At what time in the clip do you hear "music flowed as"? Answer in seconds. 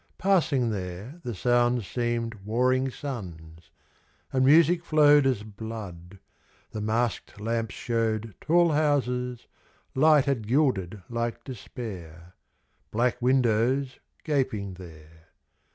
4.43-5.43